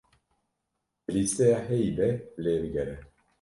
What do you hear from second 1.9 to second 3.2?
de lê bigere.